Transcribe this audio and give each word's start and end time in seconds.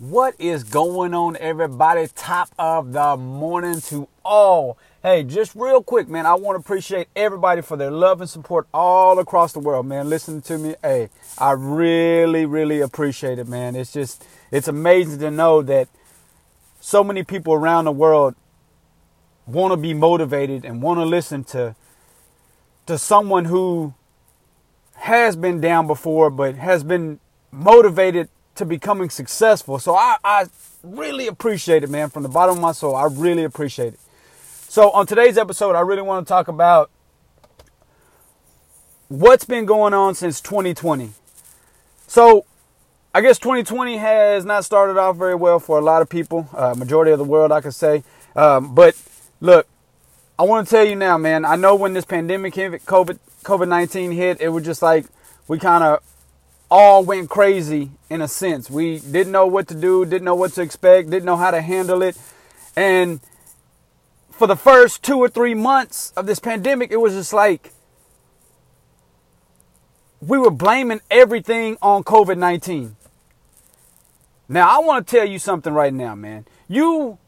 What 0.00 0.34
is 0.38 0.64
going 0.64 1.12
on, 1.12 1.36
everybody? 1.36 2.06
Top 2.14 2.48
of 2.58 2.94
the 2.94 3.18
morning 3.18 3.82
to 3.82 4.08
all. 4.24 4.78
Hey, 5.02 5.24
just 5.24 5.54
real 5.54 5.82
quick, 5.82 6.08
man, 6.08 6.24
I 6.24 6.36
want 6.36 6.56
to 6.56 6.60
appreciate 6.60 7.08
everybody 7.14 7.60
for 7.60 7.76
their 7.76 7.90
love 7.90 8.22
and 8.22 8.30
support 8.30 8.66
all 8.72 9.18
across 9.18 9.52
the 9.52 9.58
world, 9.58 9.84
man. 9.84 10.08
Listen 10.08 10.40
to 10.40 10.56
me. 10.56 10.74
Hey, 10.80 11.10
I 11.36 11.50
really, 11.50 12.46
really 12.46 12.80
appreciate 12.80 13.38
it, 13.38 13.46
man. 13.46 13.76
It's 13.76 13.92
just, 13.92 14.26
it's 14.50 14.68
amazing 14.68 15.18
to 15.18 15.30
know 15.30 15.60
that 15.60 15.86
so 16.80 17.04
many 17.04 17.22
people 17.22 17.52
around 17.52 17.84
the 17.84 17.92
world 17.92 18.34
want 19.46 19.72
to 19.72 19.76
be 19.76 19.92
motivated 19.92 20.64
and 20.64 20.80
want 20.80 20.98
to 20.98 21.04
listen 21.04 21.44
to 21.44 21.76
to 22.86 22.96
someone 22.96 23.44
who 23.44 23.92
has 24.94 25.36
been 25.36 25.60
down 25.60 25.86
before 25.86 26.30
but 26.30 26.54
has 26.54 26.84
been 26.84 27.20
motivated 27.52 28.30
to 28.60 28.66
becoming 28.66 29.10
successful. 29.10 29.78
So 29.78 29.96
I, 29.96 30.16
I 30.22 30.46
really 30.82 31.26
appreciate 31.26 31.82
it, 31.82 31.90
man, 31.90 32.10
from 32.10 32.22
the 32.22 32.28
bottom 32.28 32.56
of 32.56 32.62
my 32.62 32.72
soul. 32.72 32.94
I 32.94 33.06
really 33.06 33.42
appreciate 33.42 33.94
it. 33.94 34.00
So 34.68 34.90
on 34.90 35.06
today's 35.06 35.36
episode, 35.36 35.74
I 35.74 35.80
really 35.80 36.02
want 36.02 36.26
to 36.26 36.28
talk 36.28 36.46
about 36.46 36.90
what's 39.08 39.44
been 39.44 39.64
going 39.64 39.94
on 39.94 40.14
since 40.14 40.40
2020. 40.42 41.10
So 42.06 42.44
I 43.14 43.22
guess 43.22 43.38
2020 43.38 43.96
has 43.96 44.44
not 44.44 44.64
started 44.64 44.98
off 44.98 45.16
very 45.16 45.34
well 45.34 45.58
for 45.58 45.78
a 45.78 45.82
lot 45.82 46.02
of 46.02 46.08
people, 46.08 46.48
uh, 46.54 46.74
majority 46.76 47.10
of 47.10 47.18
the 47.18 47.24
world, 47.24 47.50
I 47.50 47.60
could 47.62 47.74
say. 47.74 48.04
Um, 48.36 48.74
but 48.74 48.94
look, 49.40 49.66
I 50.38 50.42
want 50.42 50.68
to 50.68 50.74
tell 50.74 50.84
you 50.84 50.96
now, 50.96 51.18
man. 51.18 51.44
I 51.44 51.56
know 51.56 51.74
when 51.74 51.94
this 51.94 52.04
pandemic 52.04 52.54
hit, 52.54 52.84
COVID 52.84 53.18
COVID 53.42 53.68
19 53.68 54.12
hit, 54.12 54.40
it 54.40 54.50
was 54.50 54.64
just 54.64 54.82
like 54.82 55.06
we 55.48 55.58
kind 55.58 55.82
of 55.82 56.02
all 56.70 57.04
went 57.04 57.28
crazy 57.28 57.90
in 58.08 58.20
a 58.22 58.28
sense. 58.28 58.70
We 58.70 59.00
didn't 59.00 59.32
know 59.32 59.46
what 59.46 59.68
to 59.68 59.74
do, 59.74 60.04
didn't 60.04 60.24
know 60.24 60.34
what 60.34 60.52
to 60.52 60.62
expect, 60.62 61.10
didn't 61.10 61.26
know 61.26 61.36
how 61.36 61.50
to 61.50 61.60
handle 61.60 62.02
it, 62.02 62.16
and 62.76 63.20
for 64.30 64.46
the 64.46 64.56
first 64.56 65.02
two 65.02 65.18
or 65.18 65.28
three 65.28 65.52
months 65.54 66.14
of 66.16 66.26
this 66.26 66.38
pandemic, 66.38 66.90
it 66.90 66.96
was 66.96 67.12
just 67.12 67.32
like 67.32 67.72
we 70.20 70.38
were 70.38 70.50
blaming 70.50 71.00
everything 71.10 71.76
on 71.82 72.04
COVID 72.04 72.38
19. 72.38 72.96
Now, 74.48 74.68
I 74.68 74.84
want 74.84 75.06
to 75.06 75.16
tell 75.16 75.26
you 75.26 75.38
something 75.38 75.72
right 75.72 75.92
now, 75.92 76.14
man. 76.14 76.46
You, 76.68 77.18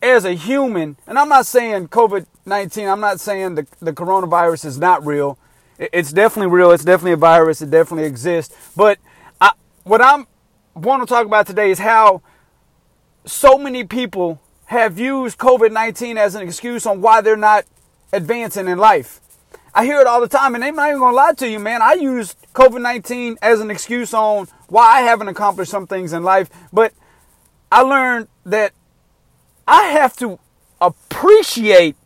as 0.00 0.24
a 0.24 0.34
human, 0.34 0.96
and 1.06 1.18
I'm 1.18 1.28
not 1.28 1.46
saying 1.46 1.88
COVID 1.88 2.26
19, 2.46 2.88
I'm 2.88 3.00
not 3.00 3.20
saying 3.20 3.56
the, 3.56 3.66
the 3.80 3.92
coronavirus 3.92 4.66
is 4.66 4.78
not 4.78 5.04
real. 5.04 5.38
It's 5.78 6.12
definitely 6.12 6.52
real. 6.52 6.70
It's 6.70 6.84
definitely 6.84 7.12
a 7.12 7.16
virus. 7.16 7.60
It 7.60 7.70
definitely 7.70 8.06
exists. 8.06 8.54
But 8.76 8.98
I, 9.40 9.52
what 9.82 10.00
I'm 10.00 10.26
want 10.74 11.02
to 11.02 11.06
talk 11.06 11.26
about 11.26 11.46
today 11.46 11.70
is 11.70 11.78
how 11.78 12.22
so 13.24 13.56
many 13.58 13.84
people 13.84 14.40
have 14.66 14.98
used 14.98 15.38
COVID 15.38 15.72
19 15.72 16.18
as 16.18 16.34
an 16.34 16.42
excuse 16.42 16.86
on 16.86 17.00
why 17.00 17.20
they're 17.20 17.36
not 17.36 17.64
advancing 18.12 18.68
in 18.68 18.78
life. 18.78 19.20
I 19.74 19.84
hear 19.84 20.00
it 20.00 20.06
all 20.06 20.20
the 20.20 20.28
time, 20.28 20.54
and 20.54 20.64
I'm 20.64 20.76
not 20.76 20.88
even 20.88 21.00
gonna 21.00 21.16
lie 21.16 21.32
to 21.34 21.48
you, 21.48 21.58
man. 21.58 21.82
I 21.82 21.94
use 21.94 22.36
COVID 22.54 22.80
19 22.80 23.38
as 23.42 23.60
an 23.60 23.70
excuse 23.70 24.14
on 24.14 24.46
why 24.68 24.98
I 24.98 25.00
haven't 25.00 25.28
accomplished 25.28 25.70
some 25.70 25.86
things 25.86 26.12
in 26.12 26.22
life, 26.22 26.48
but 26.72 26.92
I 27.72 27.82
learned 27.82 28.28
that 28.44 28.72
I 29.66 29.84
have 29.84 30.16
to 30.18 30.38
appreciate 30.80 31.96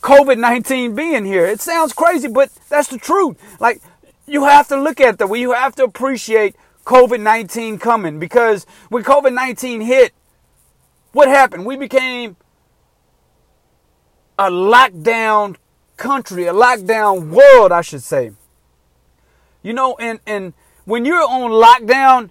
COVID 0.00 0.38
19 0.38 0.94
being 0.94 1.24
here. 1.24 1.46
It 1.46 1.60
sounds 1.60 1.92
crazy, 1.92 2.28
but 2.28 2.50
that's 2.68 2.88
the 2.88 2.98
truth. 2.98 3.36
Like, 3.60 3.80
you 4.26 4.44
have 4.44 4.68
to 4.68 4.80
look 4.80 5.00
at 5.00 5.18
that. 5.18 5.32
You 5.32 5.52
have 5.52 5.74
to 5.76 5.84
appreciate 5.84 6.56
COVID 6.84 7.20
19 7.20 7.78
coming 7.78 8.18
because 8.18 8.66
when 8.88 9.04
COVID 9.04 9.34
19 9.34 9.80
hit, 9.80 10.12
what 11.12 11.28
happened? 11.28 11.66
We 11.66 11.76
became 11.76 12.36
a 14.38 14.50
lockdown 14.50 15.56
country, 15.96 16.46
a 16.46 16.52
lockdown 16.52 17.28
world, 17.28 17.72
I 17.72 17.82
should 17.82 18.02
say. 18.02 18.32
You 19.62 19.74
know, 19.74 19.96
and, 20.00 20.20
and 20.26 20.54
when 20.86 21.04
you're 21.04 21.22
on 21.22 21.50
lockdown, 21.50 22.30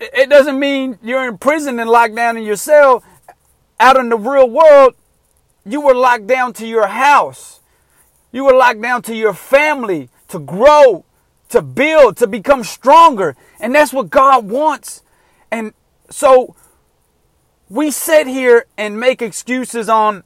it 0.00 0.30
doesn't 0.30 0.58
mean 0.58 0.98
you're 1.02 1.28
in 1.28 1.38
prison 1.38 1.78
and 1.78 1.90
locked 1.90 2.14
down 2.14 2.36
in 2.36 2.44
your 2.44 2.56
cell. 2.56 3.04
Out 3.78 3.96
in 3.96 4.08
the 4.08 4.16
real 4.16 4.48
world, 4.48 4.94
you 5.64 5.80
were 5.80 5.94
locked 5.94 6.26
down 6.26 6.52
to 6.54 6.66
your 6.66 6.88
house. 6.88 7.60
You 8.32 8.44
were 8.44 8.54
locked 8.54 8.80
down 8.80 9.02
to 9.02 9.14
your 9.14 9.34
family 9.34 10.08
to 10.28 10.38
grow, 10.38 11.04
to 11.50 11.62
build, 11.62 12.16
to 12.16 12.26
become 12.26 12.64
stronger. 12.64 13.36
And 13.60 13.74
that's 13.74 13.92
what 13.92 14.10
God 14.10 14.48
wants. 14.48 15.02
And 15.50 15.74
so 16.08 16.56
we 17.68 17.90
sit 17.90 18.26
here 18.26 18.66
and 18.76 18.98
make 18.98 19.22
excuses 19.22 19.88
on 19.88 20.24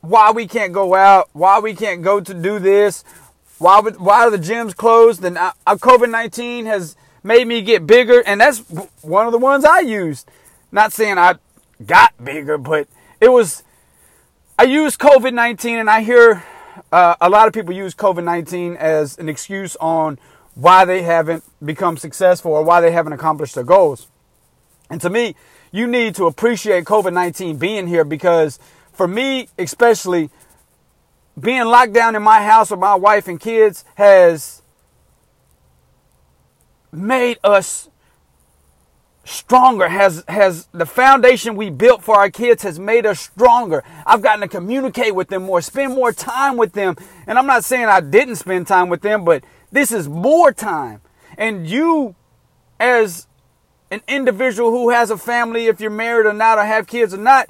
why 0.00 0.30
we 0.30 0.46
can't 0.46 0.72
go 0.72 0.94
out, 0.94 1.28
why 1.32 1.58
we 1.58 1.74
can't 1.74 2.02
go 2.02 2.20
to 2.20 2.32
do 2.32 2.58
this, 2.58 3.02
why 3.58 3.80
why 3.80 4.20
are 4.20 4.30
the 4.30 4.38
gyms 4.38 4.74
closed? 4.74 5.24
And 5.24 5.36
COVID 5.66 6.10
nineteen 6.10 6.66
has 6.66 6.94
made 7.24 7.48
me 7.48 7.60
get 7.60 7.86
bigger, 7.86 8.22
and 8.24 8.40
that's 8.40 8.60
one 9.02 9.26
of 9.26 9.32
the 9.32 9.38
ones 9.38 9.64
I 9.64 9.80
used. 9.80 10.30
Not 10.70 10.92
saying 10.92 11.18
I 11.18 11.34
got 11.84 12.12
bigger, 12.24 12.56
but 12.56 12.86
it 13.20 13.30
was. 13.30 13.64
I 14.60 14.64
use 14.64 14.96
COVID 14.96 15.34
nineteen, 15.34 15.78
and 15.78 15.88
I 15.88 16.00
hear 16.02 16.42
uh, 16.90 17.14
a 17.20 17.30
lot 17.30 17.46
of 17.46 17.54
people 17.54 17.72
use 17.72 17.94
COVID 17.94 18.24
nineteen 18.24 18.76
as 18.76 19.16
an 19.16 19.28
excuse 19.28 19.76
on 19.76 20.18
why 20.54 20.84
they 20.84 21.02
haven't 21.02 21.44
become 21.64 21.96
successful 21.96 22.50
or 22.50 22.64
why 22.64 22.80
they 22.80 22.90
haven't 22.90 23.12
accomplished 23.12 23.54
their 23.54 23.62
goals. 23.62 24.08
And 24.90 25.00
to 25.00 25.10
me, 25.10 25.36
you 25.70 25.86
need 25.86 26.16
to 26.16 26.26
appreciate 26.26 26.86
COVID 26.86 27.12
19 27.12 27.56
being 27.58 27.86
here 27.86 28.02
because 28.02 28.58
for 28.92 29.06
me, 29.06 29.48
especially, 29.56 30.28
being 31.38 31.64
locked 31.66 31.92
down 31.92 32.16
in 32.16 32.22
my 32.24 32.42
house 32.42 32.72
with 32.72 32.80
my 32.80 32.96
wife 32.96 33.28
and 33.28 33.38
kids 33.38 33.84
has 33.94 34.62
made 36.90 37.38
us 37.44 37.87
stronger 39.28 39.88
has 39.88 40.24
has 40.28 40.68
the 40.72 40.86
foundation 40.86 41.56
we 41.56 41.70
built 41.70 42.02
for 42.02 42.16
our 42.16 42.30
kids 42.30 42.62
has 42.62 42.78
made 42.78 43.06
us 43.06 43.20
stronger. 43.20 43.84
I've 44.06 44.22
gotten 44.22 44.40
to 44.40 44.48
communicate 44.48 45.14
with 45.14 45.28
them 45.28 45.42
more 45.42 45.60
spend 45.60 45.94
more 45.94 46.12
time 46.12 46.56
with 46.56 46.72
them. 46.72 46.96
And 47.26 47.38
i'm 47.38 47.46
not 47.46 47.64
saying 47.64 47.84
i 47.86 48.00
didn't 48.00 48.36
spend 48.36 48.66
time 48.66 48.88
with 48.88 49.02
them 49.02 49.24
but 49.24 49.44
this 49.70 49.92
is 49.92 50.08
more 50.08 50.52
time. 50.52 51.00
And 51.36 51.68
you 51.68 52.14
as 52.80 53.26
an 53.90 54.02
individual 54.08 54.70
who 54.70 54.90
has 54.90 55.10
a 55.10 55.16
family, 55.16 55.66
if 55.66 55.80
you're 55.80 55.90
married 55.90 56.26
or 56.26 56.32
not, 56.32 56.58
or 56.58 56.64
have 56.64 56.86
kids 56.86 57.14
or 57.14 57.18
not, 57.18 57.48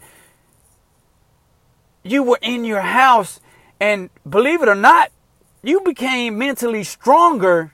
you 2.02 2.22
were 2.22 2.38
in 2.40 2.64
your 2.64 2.80
house, 2.80 3.40
and 3.80 4.10
believe 4.28 4.62
it 4.62 4.68
or 4.68 4.74
not, 4.74 5.10
you 5.62 5.80
became 5.80 6.38
mentally 6.38 6.84
stronger 6.84 7.72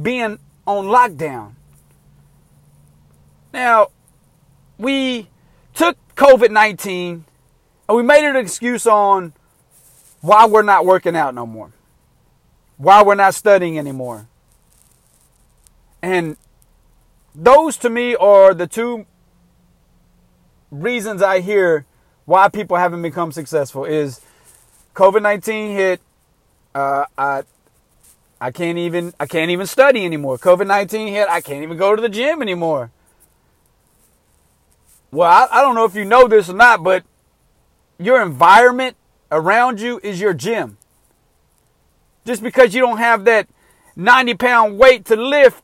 being 0.00 0.38
on 0.66 0.86
lockdown. 0.86 1.54
Now, 3.52 3.88
we 4.78 5.28
took 5.74 5.96
COVID 6.16 6.50
19 6.50 7.24
and 7.88 7.96
we 7.96 8.02
made 8.02 8.24
an 8.24 8.36
excuse 8.36 8.86
on 8.86 9.32
why 10.20 10.46
we're 10.46 10.62
not 10.62 10.86
working 10.86 11.16
out 11.16 11.34
no 11.34 11.46
more, 11.46 11.72
why 12.76 13.02
we're 13.02 13.14
not 13.14 13.34
studying 13.34 13.78
anymore. 13.78 14.28
And 16.00 16.36
those 17.34 17.76
to 17.78 17.90
me 17.90 18.14
are 18.16 18.54
the 18.54 18.66
two 18.66 19.06
reasons 20.70 21.22
I 21.22 21.40
hear 21.40 21.86
why 22.24 22.48
people 22.48 22.76
haven't 22.76 23.02
become 23.02 23.32
successful 23.32 23.84
is 23.84 24.20
COVID-19 24.94 25.74
hit 25.74 26.00
uh, 26.74 27.04
I 27.18 27.42
I 28.40 28.50
can't 28.50 28.78
even 28.78 29.12
I 29.20 29.26
can't 29.26 29.50
even 29.50 29.66
study 29.66 30.04
anymore. 30.04 30.38
COVID-19 30.38 31.10
hit, 31.10 31.28
I 31.28 31.40
can't 31.40 31.62
even 31.62 31.76
go 31.76 31.94
to 31.94 32.02
the 32.02 32.08
gym 32.08 32.42
anymore. 32.42 32.90
Well, 35.12 35.30
I, 35.30 35.58
I 35.58 35.62
don't 35.62 35.76
know 35.76 35.84
if 35.84 35.94
you 35.94 36.04
know 36.04 36.26
this 36.26 36.48
or 36.48 36.54
not, 36.54 36.82
but 36.82 37.04
your 37.98 38.20
environment 38.20 38.96
around 39.30 39.80
you 39.80 40.00
is 40.02 40.20
your 40.20 40.34
gym. 40.34 40.78
Just 42.24 42.42
because 42.42 42.74
you 42.74 42.80
don't 42.80 42.98
have 42.98 43.24
that 43.26 43.48
90 43.94 44.34
pound 44.34 44.78
weight 44.78 45.04
to 45.04 45.16
lift 45.16 45.62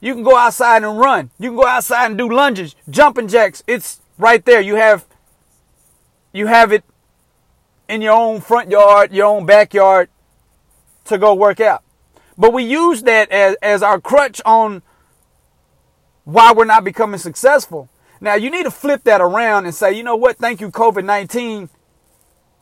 you 0.00 0.14
can 0.14 0.22
go 0.22 0.36
outside 0.36 0.82
and 0.82 0.98
run. 0.98 1.30
You 1.38 1.50
can 1.50 1.56
go 1.56 1.66
outside 1.66 2.06
and 2.06 2.18
do 2.18 2.28
lunges, 2.28 2.74
jumping 2.88 3.28
jacks. 3.28 3.62
It's 3.66 4.00
right 4.18 4.44
there. 4.44 4.60
You 4.60 4.76
have 4.76 5.06
you 6.32 6.46
have 6.46 6.72
it 6.72 6.84
in 7.88 8.00
your 8.02 8.14
own 8.14 8.40
front 8.40 8.70
yard, 8.70 9.12
your 9.12 9.26
own 9.26 9.44
backyard 9.44 10.08
to 11.04 11.18
go 11.18 11.34
work 11.34 11.60
out. 11.60 11.82
But 12.38 12.52
we 12.52 12.62
use 12.62 13.02
that 13.02 13.30
as, 13.30 13.56
as 13.60 13.82
our 13.82 14.00
crutch 14.00 14.40
on 14.46 14.82
why 16.30 16.52
we're 16.52 16.64
not 16.64 16.84
becoming 16.84 17.18
successful. 17.18 17.88
Now 18.20 18.34
you 18.34 18.50
need 18.50 18.64
to 18.64 18.70
flip 18.70 19.04
that 19.04 19.20
around 19.20 19.64
and 19.64 19.74
say, 19.74 19.92
you 19.92 20.02
know 20.02 20.16
what? 20.16 20.36
Thank 20.36 20.60
you, 20.60 20.70
COVID 20.70 21.04
19, 21.04 21.68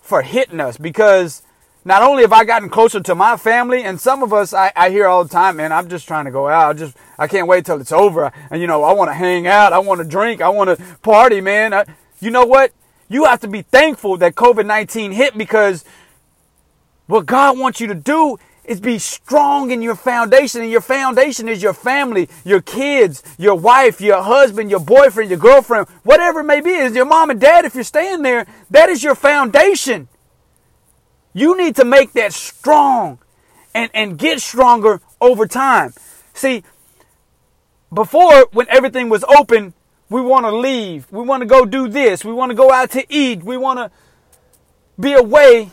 for 0.00 0.23
hitting 0.23 0.61
us 0.61 0.79
because 0.79 1.43
not 1.85 2.03
only 2.03 2.23
have 2.23 2.32
I 2.32 2.44
gotten 2.44 2.69
closer 2.69 3.00
to 3.00 3.15
my 3.15 3.37
family, 3.37 3.82
and 3.82 4.00
some 4.00 4.23
of 4.23 4.32
us 4.32 4.55
I, 4.55 4.73
I 4.75 4.91
hear 4.91 5.06
all 5.06 5.25
the 5.25 5.31
time, 5.31 5.56
man, 5.56 5.73
I'm 5.73 5.88
just 5.88 6.06
trying 6.06 6.25
to 6.25 6.31
go 6.31 6.49
out. 6.49 6.70
I 6.70 6.73
just 6.79 6.97
I 7.19 7.26
can't 7.26 7.47
wait 7.47 7.67
till 7.67 7.81
it's 7.81 7.93
over. 7.93 8.32
And 8.50 8.61
you 8.61 8.67
know, 8.67 8.85
I 8.85 8.93
want 8.93 9.11
to 9.11 9.15
hang 9.15 9.47
out, 9.47 9.73
I 9.73 9.79
want 9.79 10.00
to 10.00 10.06
drink, 10.06 10.41
I 10.41 10.49
want 10.49 10.76
to 10.76 10.85
party, 10.99 11.41
man. 11.41 11.75
I, 11.75 11.85
you 12.21 12.31
know 12.31 12.47
what? 12.47 12.73
You 13.09 13.25
have 13.25 13.41
to 13.41 13.49
be 13.49 13.62
thankful 13.62 14.17
that 14.19 14.35
COVID 14.35 14.67
19 14.67 15.12
hit 15.12 15.37
because 15.37 15.85
what 17.06 17.26
God 17.26 17.59
wants 17.59 17.81
you 17.81 17.87
to 17.88 17.94
do 17.94 18.38
is 18.69 18.81
be 18.81 18.99
strong 18.99 19.70
in 19.70 19.82
your 19.82 19.94
foundation. 19.97 20.62
And 20.62 20.70
your 20.70 20.81
foundation 20.81 21.49
is 21.49 21.62
your 21.62 21.73
family, 21.73 22.29
your 22.44 22.61
kids, 22.61 23.23
your 23.38 23.55
wife, 23.55 24.00
your 24.00 24.23
husband, 24.23 24.70
your 24.70 24.81
boyfriend, 24.81 25.31
your 25.31 25.38
girlfriend, 25.38 25.88
whatever 26.05 26.41
it 26.41 26.44
may 26.44 26.61
be. 26.61 26.70
Is 26.70 26.94
your 26.94 27.06
mom 27.06 27.31
and 27.31 27.41
dad, 27.41 27.65
if 27.65 27.75
you're 27.75 27.85
staying 27.85 28.23
there, 28.23 28.47
that 28.70 28.88
is 28.88 29.03
your 29.03 29.15
foundation. 29.15 30.09
You 31.32 31.56
need 31.56 31.76
to 31.76 31.85
make 31.85 32.12
that 32.12 32.32
strong 32.32 33.19
and, 33.75 33.91
and 33.94 34.19
get 34.19 34.41
stronger 34.41 35.00
over 35.21 35.47
time. 35.47 35.93
See, 36.35 36.62
before, 37.93 38.49
when 38.53 38.67
everything 38.69 39.09
was 39.09 39.25
open, 39.25 39.73
we 40.11 40.21
want 40.21 40.47
to 40.47 40.55
leave. 40.55 41.11
We 41.11 41.23
want 41.23 41.43
to 41.43 41.47
go 41.47 41.64
do 41.64 41.88
this. 41.88 42.25
We 42.25 42.32
want 42.32 42.50
to 42.50 42.55
go 42.55 42.73
out 42.73 42.91
to 42.93 43.05
eat. 43.09 43.43
We 43.43 43.56
want 43.56 43.79
to 43.79 43.91
be 45.00 45.12
away 45.12 45.71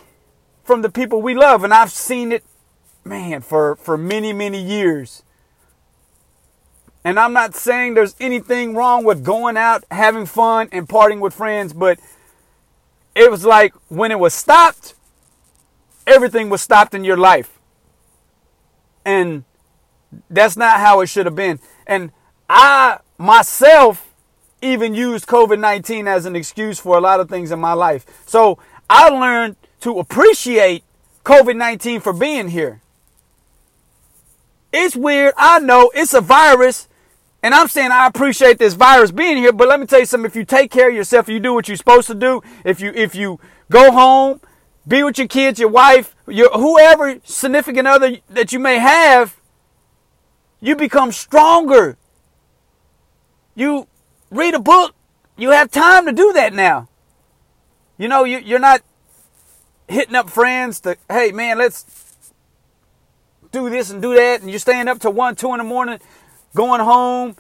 from 0.64 0.82
the 0.82 0.90
people 0.90 1.22
we 1.22 1.36
love. 1.36 1.64
And 1.64 1.74
I've 1.74 1.92
seen 1.92 2.32
it, 2.32 2.44
man, 3.06 3.42
for, 3.42 3.76
for 3.76 3.98
many, 3.98 4.34
many 4.34 4.62
years. 4.62 5.24
And 7.04 7.20
I'm 7.20 7.34
not 7.34 7.56
saying 7.56 7.94
there's 7.94 8.16
anything 8.20 8.74
wrong 8.74 9.04
with 9.04 9.24
going 9.24 9.58
out, 9.58 9.84
having 9.92 10.26
fun, 10.26 10.70
and 10.72 10.90
partying 10.90 11.20
with 11.20 11.36
friends, 11.36 11.72
but 11.72 12.00
it 13.14 13.30
was 13.30 13.46
like 13.46 13.76
when 13.90 14.12
it 14.12 14.20
was 14.20 14.34
stopped, 14.34 14.96
everything 16.08 16.50
was 16.50 16.62
stopped 16.62 16.96
in 16.96 17.04
your 17.04 17.16
life. 17.16 17.60
And 19.06 19.44
that's 20.30 20.58
not 20.58 20.80
how 20.80 21.02
it 21.02 21.08
should 21.08 21.28
have 21.28 21.36
been. 21.36 21.60
And 21.86 22.12
I 22.50 23.00
myself 23.20 24.12
even 24.64 24.96
used 24.96 25.28
COVID 25.28 25.60
19 25.60 26.08
as 26.08 26.26
an 26.26 26.36
excuse 26.36 26.80
for 26.80 26.98
a 26.98 27.02
lot 27.02 27.20
of 27.20 27.30
things 27.30 27.52
in 27.52 27.60
my 27.60 27.74
life. 27.74 28.06
So 28.26 28.58
I 28.90 29.10
learned 29.10 29.58
to 29.82 30.00
appreciate 30.00 30.84
COVID 31.24 31.56
19 31.56 32.02
for 32.02 32.14
being 32.14 32.50
here. 32.50 32.82
It's 34.78 34.94
weird. 34.94 35.34
I 35.38 35.60
know 35.60 35.90
it's 35.96 36.14
a 36.14 36.20
virus. 36.20 36.90
And 37.42 37.54
I'm 37.54 37.70
saying 37.70 37.92
I 37.92 38.08
appreciate 38.08 38.58
this 38.58 38.74
virus 38.74 39.12
being 39.12 39.38
here, 39.38 39.54
but 39.54 39.70
let 39.70 39.80
me 39.80 39.86
tell 39.86 40.00
you 40.00 40.06
something. 40.06 40.30
If 40.30 40.36
you 40.36 40.44
take 40.44 40.70
care 40.70 40.90
of 40.90 40.96
yourself, 40.96 41.30
you 41.30 41.40
do 41.40 41.54
what 41.54 41.70
you're 41.70 41.78
supposed 41.78 42.08
to 42.08 42.16
do. 42.16 42.42
If 42.66 42.82
you 42.82 42.92
if 42.94 43.16
you 43.16 43.40
go 43.72 43.92
home, 43.92 44.42
be 44.86 45.02
with 45.04 45.18
your 45.18 45.28
kids, 45.28 45.60
your 45.60 45.70
wife, 45.70 46.14
your 46.28 46.50
whoever 46.50 47.22
significant 47.24 47.88
other 47.88 48.18
that 48.30 48.52
you 48.52 48.60
may 48.60 48.80
have, 48.80 49.40
you 50.60 50.76
become 50.76 51.14
stronger. 51.14 51.98
You 53.54 53.88
read 54.30 54.56
a 54.56 54.60
book. 54.60 54.94
You 55.38 55.52
have 55.52 55.72
time 55.72 56.06
to 56.06 56.12
do 56.12 56.34
that 56.34 56.52
now. 56.54 56.90
You 57.98 58.10
know, 58.10 58.26
you, 58.26 58.40
you're 58.40 58.60
not 58.60 58.82
hitting 59.88 60.16
up 60.16 60.30
friends 60.30 60.82
to, 60.82 60.98
hey 61.10 61.32
man, 61.32 61.60
let's 61.60 62.15
do 63.56 63.70
this 63.70 63.90
and 63.90 64.02
do 64.02 64.14
that. 64.16 64.42
And 64.42 64.50
you're 64.50 64.60
staying 64.60 64.88
up 64.88 65.00
till 65.00 65.14
one, 65.14 65.36
two 65.36 65.52
in 65.54 65.58
the 65.60 65.64
morning, 65.64 66.00
going 66.54 66.82
home, 66.82 67.36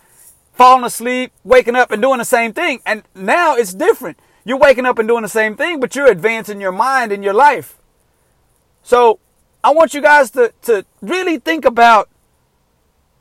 falling 0.53 0.85
asleep, 0.85 1.31
waking 1.43 1.75
up 1.75 1.91
and 1.91 2.01
doing 2.01 2.19
the 2.19 2.25
same 2.25 2.53
thing. 2.53 2.79
And 2.85 3.03
now 3.13 3.55
it's 3.55 3.73
different. 3.73 4.17
You're 4.45 4.57
waking 4.57 4.85
up 4.85 4.97
and 4.97 5.07
doing 5.07 5.23
the 5.23 5.29
same 5.29 5.55
thing, 5.55 5.79
but 5.79 5.95
you're 5.95 6.09
advancing 6.09 6.61
your 6.61 6.71
mind 6.71 7.11
and 7.11 7.23
your 7.23 7.33
life. 7.33 7.77
So 8.81 9.19
I 9.63 9.71
want 9.71 9.93
you 9.93 10.01
guys 10.01 10.31
to, 10.31 10.53
to 10.63 10.85
really 11.01 11.37
think 11.37 11.65
about 11.65 12.09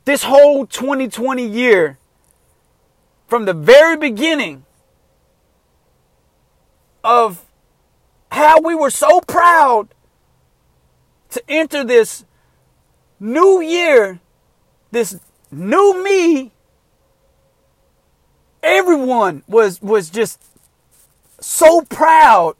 this 0.04 0.22
whole 0.22 0.66
2020 0.66 1.46
year 1.46 1.98
from 3.26 3.46
the 3.46 3.54
very 3.54 3.96
beginning 3.96 4.64
of 7.02 7.44
how 8.30 8.60
we 8.60 8.74
were 8.74 8.90
so 8.90 9.20
proud 9.22 9.88
to 11.30 11.42
enter 11.48 11.82
this 11.82 12.24
new 13.20 13.60
year, 13.60 14.20
this 14.90 15.18
new 15.50 16.02
me. 16.02 16.52
Everyone 18.62 19.42
was 19.46 19.80
was 19.82 20.10
just 20.10 20.42
so 21.40 21.82
proud 21.82 22.56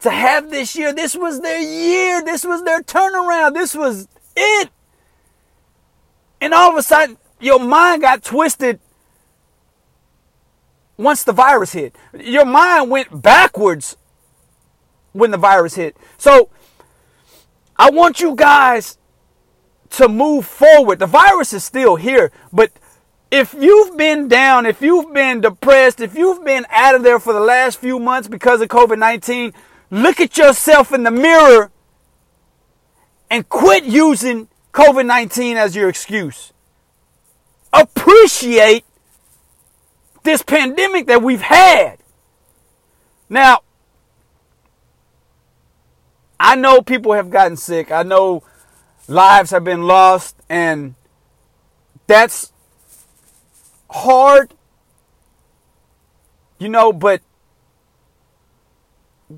to 0.00 0.10
have 0.10 0.50
this 0.50 0.76
year. 0.76 0.92
This 0.92 1.14
was 1.14 1.40
their 1.40 1.60
year. 1.60 2.22
This 2.22 2.44
was 2.44 2.62
their 2.64 2.82
turnaround. 2.82 3.54
This 3.54 3.74
was 3.74 4.08
it. 4.34 4.70
And 6.40 6.54
all 6.54 6.70
of 6.70 6.76
a 6.76 6.82
sudden, 6.82 7.18
your 7.40 7.58
mind 7.58 8.02
got 8.02 8.22
twisted 8.22 8.80
once 10.96 11.24
the 11.24 11.32
virus 11.32 11.72
hit. 11.72 11.96
Your 12.18 12.44
mind 12.44 12.90
went 12.90 13.22
backwards 13.22 13.96
when 15.12 15.30
the 15.30 15.38
virus 15.38 15.74
hit. 15.74 15.96
So 16.18 16.50
I 17.76 17.90
want 17.90 18.20
you 18.20 18.34
guys 18.34 18.98
to 19.90 20.08
move 20.08 20.46
forward. 20.46 20.98
The 20.98 21.06
virus 21.06 21.52
is 21.52 21.64
still 21.64 21.96
here, 21.96 22.32
but 22.52 22.72
if 23.30 23.54
you've 23.54 23.96
been 23.96 24.28
down, 24.28 24.66
if 24.66 24.80
you've 24.80 25.12
been 25.12 25.40
depressed, 25.40 26.00
if 26.00 26.14
you've 26.14 26.44
been 26.44 26.66
out 26.70 26.94
of 26.94 27.02
there 27.02 27.18
for 27.18 27.32
the 27.32 27.40
last 27.40 27.78
few 27.78 27.98
months 27.98 28.28
because 28.28 28.60
of 28.60 28.68
COVID 28.68 28.98
19, 28.98 29.52
look 29.90 30.20
at 30.20 30.36
yourself 30.36 30.92
in 30.92 31.02
the 31.02 31.10
mirror 31.10 31.70
and 33.30 33.48
quit 33.48 33.84
using 33.84 34.48
COVID 34.72 35.06
19 35.06 35.56
as 35.56 35.74
your 35.74 35.88
excuse. 35.88 36.52
Appreciate 37.72 38.84
this 40.22 40.42
pandemic 40.42 41.06
that 41.06 41.22
we've 41.22 41.40
had. 41.40 41.98
Now, 43.28 43.60
I 46.38 46.54
know 46.54 46.80
people 46.82 47.12
have 47.12 47.30
gotten 47.30 47.56
sick. 47.56 47.90
I 47.90 48.02
know 48.02 48.42
lives 49.08 49.50
have 49.50 49.64
been 49.64 49.82
lost, 49.82 50.36
and 50.48 50.94
that's 52.06 52.52
hard, 53.90 54.54
you 56.58 56.68
know, 56.68 56.92
but 56.92 57.20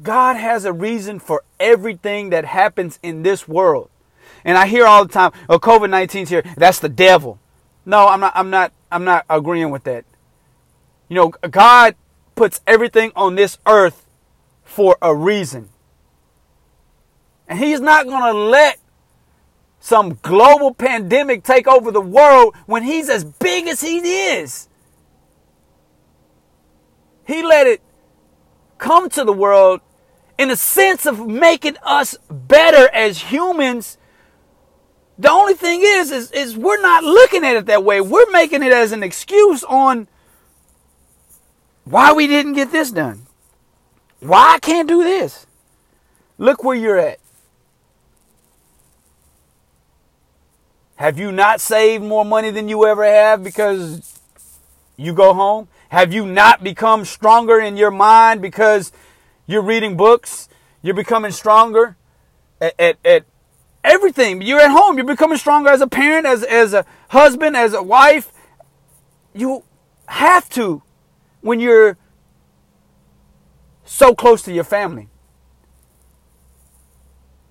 God 0.03 0.37
has 0.37 0.65
a 0.65 0.73
reason 0.73 1.19
for 1.19 1.43
everything 1.59 2.31
that 2.31 2.44
happens 2.44 2.99
in 3.03 3.23
this 3.23 3.49
world. 3.49 3.91
And 4.44 4.56
I 4.56 4.67
hear 4.67 4.87
all 4.87 5.05
the 5.05 5.12
time, 5.12 5.32
oh, 5.49 5.59
COVID 5.59 5.88
19's 5.88 6.29
here. 6.29 6.44
That's 6.56 6.79
the 6.79 6.88
devil. 6.88 7.38
No, 7.87 8.06
I'm 8.06 8.21
not, 8.21 8.32
I'm 8.35 8.50
not, 8.50 8.73
I'm 8.93 9.05
not 9.05 9.25
agreeing 9.31 9.71
with 9.71 9.85
that. 9.85 10.04
You 11.09 11.16
know, 11.16 11.28
God 11.28 11.97
puts 12.35 12.61
everything 12.66 13.12
on 13.16 13.35
this 13.35 13.59
earth 13.66 14.07
for 14.62 14.99
a 15.00 15.14
reason. 15.14 15.71
And 17.49 17.59
He's 17.59 17.81
not 17.81 18.07
going 18.07 18.23
to 18.23 18.38
let 18.38 18.78
some 19.80 20.18
global 20.23 20.75
pandemic 20.75 21.44
take 21.44 21.66
over 21.66 21.90
the 21.90 22.00
world 22.00 22.54
when 22.66 22.82
He's 22.82 23.08
as 23.08 23.25
big 23.25 23.66
as 23.66 23.80
He 23.80 23.99
is. 23.99 24.68
He 27.26 27.42
let 27.42 27.66
it 27.66 27.82
come 28.78 29.08
to 29.11 29.25
the 29.25 29.32
world 29.32 29.80
in 30.38 30.50
a 30.50 30.56
sense 30.56 31.04
of 31.04 31.26
making 31.26 31.76
us 31.82 32.16
better 32.30 32.88
as 32.94 33.18
humans. 33.23 33.99
The 35.18 35.30
only 35.30 35.54
thing 35.54 35.80
is, 35.82 36.11
is, 36.11 36.30
is 36.30 36.56
we're 36.56 36.80
not 36.80 37.02
looking 37.04 37.44
at 37.44 37.56
it 37.56 37.66
that 37.66 37.85
way. 37.85 38.00
We're 38.00 38.30
making 38.30 38.62
it 38.62 38.73
as 38.73 38.92
an 38.92 39.02
excuse 39.02 39.64
on 39.64 40.06
why 41.85 42.12
we 42.12 42.26
didn't 42.26 42.52
get 42.52 42.70
this 42.70 42.90
done. 42.90 43.26
Why 44.20 44.54
I 44.54 44.58
can't 44.58 44.88
do 44.88 45.02
this. 45.02 45.47
Look 46.38 46.62
where 46.62 46.76
you're 46.76 46.99
at. 46.99 47.18
Have 50.99 51.17
you 51.17 51.31
not 51.31 51.61
saved 51.61 52.02
more 52.02 52.25
money 52.25 52.50
than 52.50 52.69
you 52.69 52.85
ever 52.85 53.05
have 53.05 53.45
because 53.45 54.19
you 54.97 55.12
go 55.12 55.33
home? 55.33 55.69
Have 55.90 56.12
you 56.12 56.26
not 56.26 56.64
become 56.64 57.05
stronger 57.05 57.61
in 57.61 57.76
your 57.76 57.93
mind 57.93 58.43
because 58.43 58.90
you're 59.47 59.62
reading 59.62 59.97
books? 59.97 60.49
You're 60.83 60.97
becoming 60.97 61.31
stronger 61.31 61.97
at, 62.61 62.75
at, 62.81 62.97
at 63.05 63.25
everything. 63.85 64.43
You're 64.43 64.59
at 64.59 64.73
home. 64.73 64.97
You're 64.97 65.07
becoming 65.07 65.38
stronger 65.38 65.71
as 65.71 65.81
a 65.81 65.87
parent, 65.87 66.26
as, 66.26 66.43
as 66.43 66.75
a 66.75 66.85
husband, 67.11 67.57
as 67.57 67.75
a 67.75 67.83
wife. 67.83 68.33
You 69.33 69.62
have 70.07 70.49
to 70.50 70.83
when 71.43 71.61
you're 71.61 71.97
so 73.85 74.17
close 74.17 74.43
to 74.43 74.52
your 74.52 74.64
family. 74.64 75.09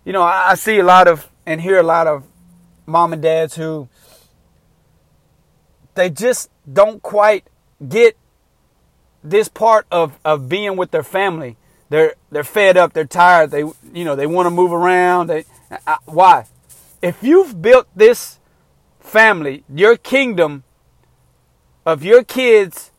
You 0.04 0.12
know, 0.12 0.24
I, 0.24 0.50
I 0.50 0.56
see 0.56 0.80
a 0.80 0.84
lot 0.84 1.08
of 1.08 1.30
and 1.46 1.62
hear 1.62 1.80
a 1.80 1.84
lot 1.84 2.08
of 2.08 2.25
mom 2.88 3.13
and 3.13 3.22
dads 3.22 3.56
who 3.56 3.88
they 5.94 6.10
just 6.10 6.50
don't 6.72 7.03
quite 7.03 7.48
get 7.88 8.17
this 9.24 9.50
part 9.50 9.86
of, 9.91 10.17
of 10.24 10.48
being 10.48 10.77
with 10.77 10.91
their 10.91 11.03
family. 11.03 11.58
they're 11.89 12.15
they're 12.32 12.44
fed 12.44 12.77
up, 12.77 12.94
they're 12.94 13.06
tired, 13.06 13.51
they 13.51 13.60
you 13.94 14.06
know, 14.06 14.15
they 14.15 14.27
want 14.27 14.46
to 14.46 14.51
move 14.51 14.72
around. 14.72 15.27
They 15.27 15.46
I, 15.86 15.98
why? 16.06 16.46
If 17.01 17.22
you've 17.22 17.62
built 17.62 17.88
this 17.96 18.39
family, 19.00 19.63
your 19.74 19.98
kingdom 19.98 20.63
of 21.86 22.03
your 22.03 22.24
kids 22.24 22.91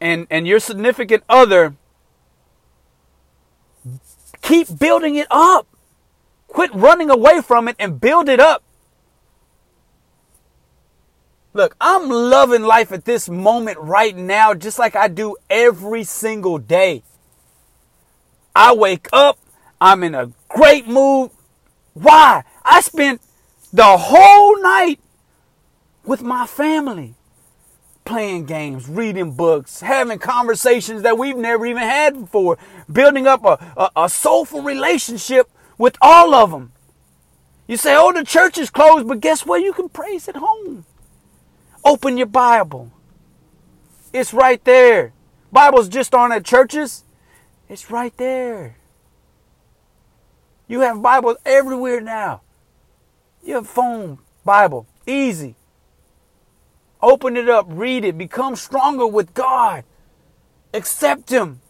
and 0.00 0.26
and 0.30 0.46
your 0.46 0.60
significant 0.60 1.22
other 1.28 1.76
keep 4.42 4.78
building 4.78 5.16
it 5.16 5.26
up. 5.30 5.66
Quit 6.50 6.74
running 6.74 7.10
away 7.10 7.40
from 7.40 7.68
it 7.68 7.76
and 7.78 8.00
build 8.00 8.28
it 8.28 8.40
up. 8.40 8.62
Look, 11.52 11.76
I'm 11.80 12.08
loving 12.08 12.62
life 12.62 12.92
at 12.92 13.04
this 13.04 13.28
moment 13.28 13.78
right 13.78 14.16
now, 14.16 14.54
just 14.54 14.78
like 14.78 14.94
I 14.94 15.08
do 15.08 15.36
every 15.48 16.04
single 16.04 16.58
day. 16.58 17.02
I 18.54 18.74
wake 18.74 19.08
up, 19.12 19.38
I'm 19.80 20.02
in 20.02 20.14
a 20.14 20.32
great 20.48 20.86
mood. 20.86 21.30
Why? 21.94 22.44
I 22.64 22.80
spent 22.80 23.20
the 23.72 23.96
whole 23.96 24.60
night 24.60 25.00
with 26.04 26.22
my 26.22 26.46
family, 26.46 27.14
playing 28.04 28.46
games, 28.46 28.88
reading 28.88 29.32
books, 29.32 29.80
having 29.80 30.18
conversations 30.18 31.02
that 31.02 31.16
we've 31.16 31.36
never 31.36 31.66
even 31.66 31.82
had 31.82 32.20
before, 32.20 32.58
building 32.90 33.26
up 33.26 33.44
a, 33.44 33.72
a, 33.76 34.04
a 34.04 34.08
soulful 34.08 34.62
relationship 34.62 35.48
with 35.80 35.96
all 36.02 36.34
of 36.34 36.50
them. 36.50 36.72
You 37.66 37.78
say, 37.78 37.96
oh, 37.96 38.12
the 38.12 38.22
church 38.22 38.58
is 38.58 38.68
closed, 38.68 39.08
but 39.08 39.20
guess 39.20 39.46
what? 39.46 39.62
You 39.62 39.72
can 39.72 39.88
praise 39.88 40.28
at 40.28 40.36
home. 40.36 40.84
Open 41.82 42.18
your 42.18 42.26
Bible. 42.26 42.92
It's 44.12 44.34
right 44.34 44.62
there. 44.64 45.14
Bibles 45.50 45.88
just 45.88 46.14
aren't 46.14 46.34
at 46.34 46.44
churches. 46.44 47.04
It's 47.66 47.90
right 47.90 48.14
there. 48.18 48.76
You 50.68 50.80
have 50.80 51.00
Bibles 51.00 51.38
everywhere 51.46 52.02
now. 52.02 52.42
You 53.42 53.54
have 53.54 53.66
phone, 53.66 54.18
Bible, 54.44 54.86
easy. 55.06 55.54
Open 57.00 57.38
it 57.38 57.48
up, 57.48 57.64
read 57.70 58.04
it, 58.04 58.18
become 58.18 58.54
stronger 58.54 59.06
with 59.06 59.32
God. 59.32 59.84
Accept 60.74 61.30
Him. 61.30 61.62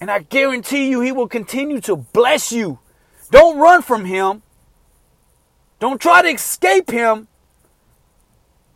And 0.00 0.10
I 0.10 0.20
guarantee 0.20 0.88
you, 0.90 1.00
He 1.00 1.12
will 1.12 1.28
continue 1.28 1.80
to 1.82 1.96
bless 1.96 2.52
you. 2.52 2.78
Don't 3.30 3.58
run 3.58 3.82
from 3.82 4.04
Him. 4.04 4.42
Don't 5.80 6.00
try 6.00 6.22
to 6.22 6.28
escape 6.28 6.90
Him. 6.90 7.28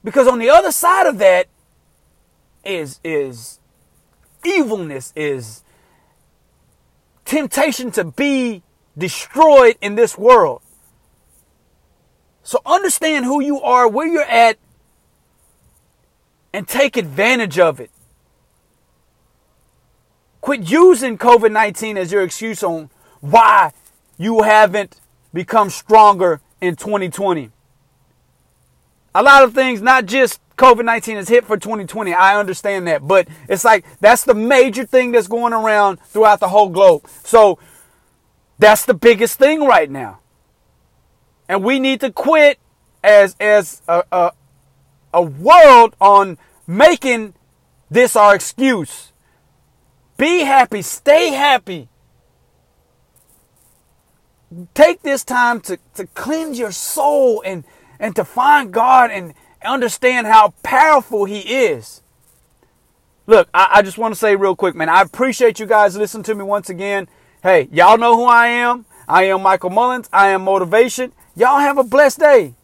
Because 0.02 0.26
on 0.26 0.38
the 0.38 0.48
other 0.48 0.72
side 0.72 1.06
of 1.06 1.18
that 1.18 1.48
is, 2.64 3.00
is 3.04 3.60
evilness, 4.44 5.12
is 5.14 5.62
temptation 7.24 7.90
to 7.92 8.04
be 8.04 8.62
destroyed 8.96 9.76
in 9.80 9.94
this 9.94 10.16
world. 10.16 10.62
So 12.42 12.60
understand 12.64 13.26
who 13.26 13.40
you 13.40 13.60
are, 13.60 13.86
where 13.86 14.06
you're 14.06 14.22
at, 14.22 14.58
and 16.52 16.66
take 16.66 16.96
advantage 16.96 17.58
of 17.58 17.78
it. 17.78 17.90
Quit 20.40 20.70
using 20.70 21.18
COVID 21.18 21.52
19 21.52 21.96
as 21.96 22.12
your 22.12 22.22
excuse 22.22 22.62
on 22.62 22.90
why 23.20 23.72
you 24.16 24.42
haven't 24.42 25.00
become 25.32 25.70
stronger 25.70 26.40
in 26.60 26.76
2020 26.76 27.50
a 29.14 29.22
lot 29.22 29.42
of 29.42 29.54
things, 29.54 29.82
not 29.82 30.06
just 30.06 30.40
COVID 30.56 30.84
19 30.84 31.16
is 31.16 31.28
hit 31.28 31.44
for 31.44 31.56
2020. 31.56 32.12
I 32.12 32.38
understand 32.38 32.86
that. 32.86 33.06
But 33.06 33.28
it's 33.48 33.64
like 33.64 33.84
that's 34.00 34.24
the 34.24 34.34
major 34.34 34.84
thing 34.84 35.12
that's 35.12 35.28
going 35.28 35.52
around 35.52 36.00
throughout 36.00 36.40
the 36.40 36.48
whole 36.48 36.68
globe. 36.68 37.06
So 37.24 37.58
that's 38.58 38.84
the 38.84 38.94
biggest 38.94 39.38
thing 39.38 39.64
right 39.64 39.90
now. 39.90 40.20
And 41.48 41.64
we 41.64 41.80
need 41.80 42.00
to 42.00 42.12
quit 42.12 42.58
as, 43.02 43.34
as 43.40 43.82
a, 43.88 44.04
a, 44.12 44.32
a 45.12 45.22
world 45.22 45.96
on 46.00 46.38
making 46.66 47.34
this 47.90 48.14
our 48.14 48.34
excuse. 48.34 49.09
Be 50.20 50.40
happy, 50.40 50.82
stay 50.82 51.30
happy. 51.30 51.88
Take 54.74 55.00
this 55.00 55.24
time 55.24 55.62
to, 55.62 55.78
to 55.94 56.06
cleanse 56.08 56.58
your 56.58 56.72
soul 56.72 57.42
and 57.46 57.64
and 57.98 58.14
to 58.16 58.24
find 58.26 58.70
God 58.70 59.10
and 59.10 59.32
understand 59.64 60.26
how 60.26 60.52
powerful 60.62 61.24
He 61.24 61.38
is. 61.38 62.02
Look, 63.26 63.48
I, 63.54 63.68
I 63.76 63.82
just 63.82 63.96
want 63.96 64.12
to 64.12 64.20
say 64.20 64.36
real 64.36 64.54
quick, 64.54 64.74
man, 64.74 64.90
I 64.90 65.00
appreciate 65.00 65.58
you 65.58 65.64
guys 65.64 65.96
listening 65.96 66.24
to 66.24 66.34
me 66.34 66.44
once 66.44 66.68
again. 66.68 67.08
Hey, 67.42 67.70
y'all 67.72 67.96
know 67.96 68.14
who 68.14 68.26
I 68.26 68.48
am. 68.48 68.84
I 69.08 69.24
am 69.24 69.40
Michael 69.40 69.70
Mullins. 69.70 70.10
I 70.12 70.28
am 70.28 70.42
motivation. 70.44 71.14
Y'all 71.34 71.60
have 71.60 71.78
a 71.78 71.84
blessed 71.84 72.18
day. 72.18 72.54